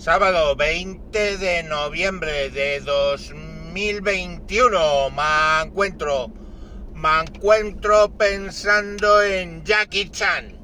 [0.00, 6.32] Sábado 20 de noviembre de 2021 me encuentro,
[6.94, 10.56] me encuentro pensando en Jackie Chan.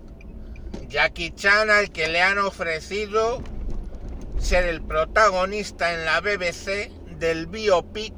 [0.88, 3.42] Jackie Chan al que le han ofrecido
[4.38, 8.14] ser el protagonista en la BBC del biopic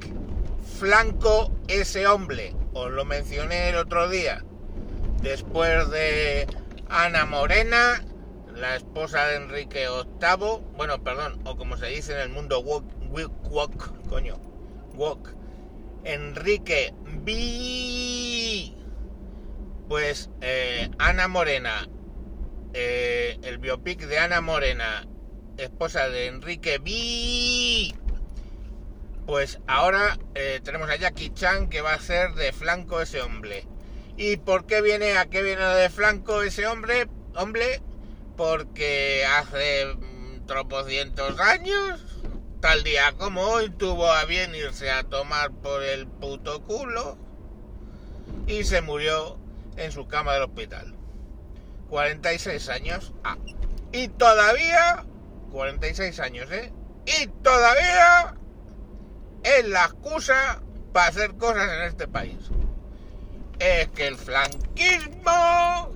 [0.79, 2.55] Flanco ese hombre.
[2.71, 4.45] Os lo mencioné el otro día.
[5.21, 6.47] Después de
[6.87, 8.05] Ana Morena
[8.59, 12.83] la esposa de Enrique VIII, bueno, perdón, o como se dice en el mundo wok,
[13.49, 14.37] wok, coño,
[14.95, 15.29] wok,
[16.03, 16.93] Enrique
[17.23, 18.75] B.
[19.87, 21.87] Pues eh, Ana Morena,
[22.73, 25.07] eh, el biopic de Ana Morena,
[25.57, 27.95] esposa de Enrique B.
[29.25, 33.65] Pues ahora eh, tenemos a Jackie Chan que va a ser de flanco ese hombre.
[34.17, 37.07] ¿Y por qué viene, a qué viene de flanco ese hombre?
[37.35, 37.81] Hombre,
[38.39, 41.99] porque hace mm, tropocientos años,
[42.61, 47.17] tal día como hoy, tuvo a bien irse a tomar por el puto culo
[48.47, 49.37] y se murió
[49.75, 50.95] en su cama del hospital.
[51.89, 53.11] 46 años.
[53.25, 53.35] Ah,
[53.91, 55.05] y todavía,
[55.51, 56.71] 46 años, ¿eh?
[57.19, 58.35] Y todavía
[59.43, 60.61] es la excusa
[60.93, 62.37] para hacer cosas en este país.
[63.59, 65.91] Es que el flanquismo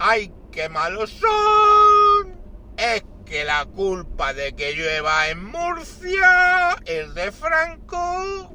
[0.00, 2.38] hay qué malos son.
[2.76, 8.54] Es que la culpa de que llueva en Murcia es de Franco.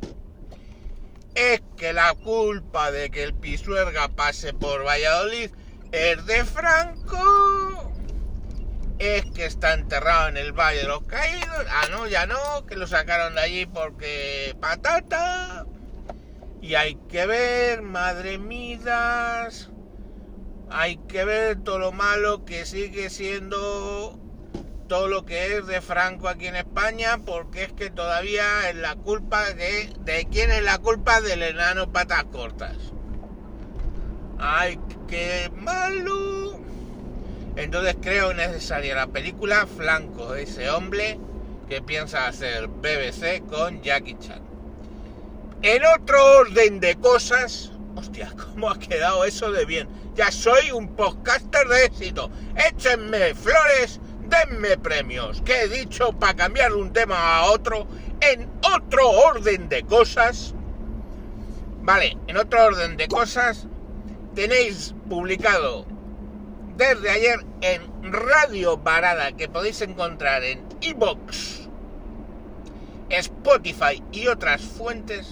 [1.36, 5.52] Es que la culpa de que el Pisuerga pase por Valladolid
[5.92, 7.92] es de Franco.
[8.98, 11.66] Es que está enterrado en el Valle de los Caídos.
[11.70, 15.66] Ah, no, ya no, que lo sacaron de allí porque patata.
[16.62, 19.70] Y hay que ver, madre mías
[20.72, 24.20] hay que ver todo lo malo que sigue siendo
[24.88, 28.96] todo lo que es de Franco aquí en España, porque es que todavía es la
[28.96, 29.94] culpa de...
[30.00, 32.76] ¿De quién es la culpa del enano patas cortas?
[34.40, 36.60] ¡Ay, qué malo!
[37.56, 41.20] Entonces creo necesaria la película Flanco, ese hombre
[41.68, 44.42] que piensa hacer BBC con Jackie Chan.
[45.62, 49.88] En otro orden de cosas, Hostia, ¿cómo ha quedado eso de bien?
[50.20, 52.30] Ya soy un podcaster de éxito.
[52.54, 55.42] Échenme flores, denme premios.
[55.46, 57.88] ¿Qué he dicho para cambiar un tema a otro?
[58.20, 60.54] En otro orden de cosas.
[61.84, 63.68] Vale, en otro orden de cosas,
[64.36, 65.86] tenéis publicado
[66.76, 71.70] desde ayer en Radio Varada, que podéis encontrar en iBox,
[73.10, 75.30] Spotify y otras fuentes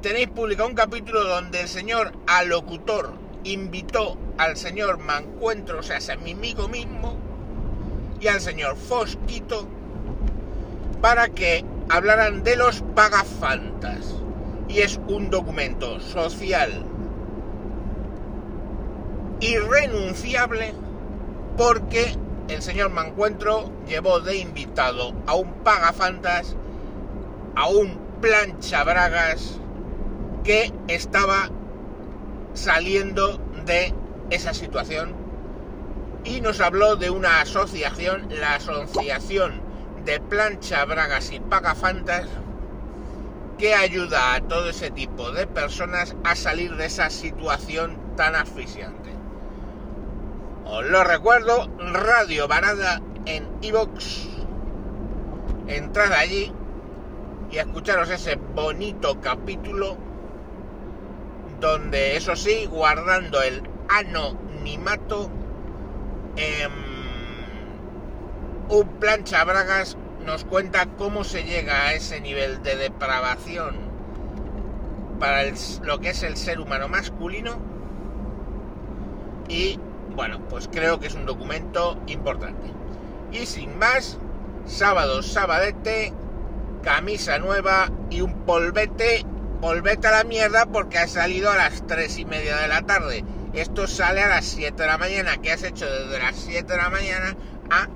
[0.00, 6.16] tenéis publicado un capítulo donde el señor alocutor invitó al señor Mancuentro, o sea, a
[6.16, 7.16] mi amigo mismo,
[8.20, 9.66] y al señor Fosquito,
[11.00, 14.14] para que hablaran de los pagafantas.
[14.68, 16.84] Y es un documento social
[19.40, 20.74] irrenunciable
[21.56, 22.14] porque
[22.48, 26.56] el señor Mancuentro llevó de invitado a un pagafantas,
[27.56, 29.58] a un plancha bragas,
[30.44, 31.50] que estaba
[32.54, 33.94] saliendo de
[34.30, 35.14] esa situación
[36.24, 39.60] y nos habló de una asociación, la Asociación
[40.04, 42.26] de Plancha, Bragas y Pagafantas,
[43.58, 49.10] que ayuda a todo ese tipo de personas a salir de esa situación tan asfixiante.
[50.64, 54.28] Os lo recuerdo, Radio Varada en iVox.
[55.66, 56.52] Entrad allí
[57.50, 59.96] y escucharos ese bonito capítulo
[61.60, 65.30] donde eso sí, guardando el anonimato,
[66.36, 66.72] em,
[68.68, 73.76] un plancha bragas nos cuenta cómo se llega a ese nivel de depravación
[75.18, 75.44] para
[75.82, 77.58] lo que es el ser humano masculino
[79.48, 79.78] y
[80.14, 82.72] bueno, pues creo que es un documento importante.
[83.32, 84.18] Y sin más,
[84.66, 86.12] sábado, sabadete,
[86.82, 89.24] camisa nueva y un polvete
[89.60, 93.24] volvete a la mierda porque has salido a las 3 y media de la tarde.
[93.52, 95.36] Esto sale a las 7 de la mañana.
[95.36, 97.36] ¿Qué has hecho desde las 7 de la mañana
[97.70, 97.88] a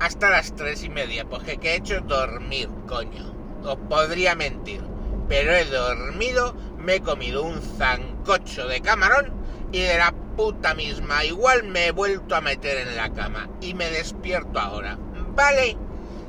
[0.00, 1.24] hasta las 3 y media?
[1.24, 3.34] Pues que he hecho dormir, coño.
[3.64, 4.82] Os podría mentir.
[5.28, 9.32] Pero he dormido, me he comido un zancocho de camarón
[9.72, 11.24] y de la puta misma.
[11.24, 14.96] Igual me he vuelto a meter en la cama y me despierto ahora.
[15.34, 15.76] Vale,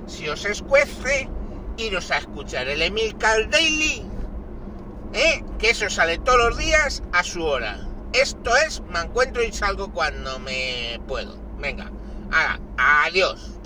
[0.07, 1.29] si os escuece,
[1.77, 4.03] iros a escuchar el Emil Daily
[5.13, 5.43] ¿Eh?
[5.57, 7.79] Que eso sale todos los días a su hora.
[8.13, 11.37] Esto es, me encuentro y salgo cuando me puedo.
[11.59, 11.91] Venga,
[12.77, 13.58] adiós.